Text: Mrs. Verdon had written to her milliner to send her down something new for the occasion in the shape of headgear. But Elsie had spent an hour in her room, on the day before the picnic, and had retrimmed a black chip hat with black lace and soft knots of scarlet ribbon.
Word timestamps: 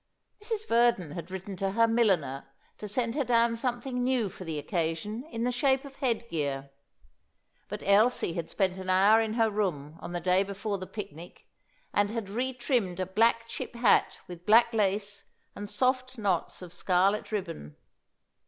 Mrs. 0.43 0.67
Verdon 0.67 1.11
had 1.11 1.29
written 1.29 1.55
to 1.57 1.73
her 1.73 1.87
milliner 1.87 2.47
to 2.79 2.87
send 2.87 3.13
her 3.13 3.23
down 3.23 3.55
something 3.55 4.03
new 4.03 4.29
for 4.29 4.45
the 4.45 4.57
occasion 4.57 5.23
in 5.25 5.43
the 5.43 5.51
shape 5.51 5.85
of 5.85 5.97
headgear. 5.97 6.71
But 7.69 7.83
Elsie 7.85 8.33
had 8.33 8.49
spent 8.49 8.79
an 8.79 8.89
hour 8.89 9.21
in 9.21 9.33
her 9.33 9.51
room, 9.51 9.99
on 10.01 10.11
the 10.11 10.19
day 10.19 10.41
before 10.41 10.79
the 10.79 10.87
picnic, 10.87 11.45
and 11.93 12.09
had 12.09 12.29
retrimmed 12.29 12.99
a 12.99 13.05
black 13.05 13.47
chip 13.47 13.75
hat 13.75 14.17
with 14.27 14.43
black 14.43 14.73
lace 14.73 15.25
and 15.55 15.69
soft 15.69 16.17
knots 16.17 16.63
of 16.63 16.73
scarlet 16.73 17.31
ribbon. 17.31 17.75